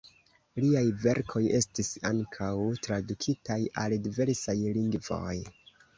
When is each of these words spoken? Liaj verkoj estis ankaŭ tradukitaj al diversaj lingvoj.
Liaj 0.61 0.81
verkoj 1.01 1.41
estis 1.59 1.91
ankaŭ 2.11 2.49
tradukitaj 2.87 3.59
al 3.83 3.95
diversaj 4.07 4.57
lingvoj. 4.79 5.41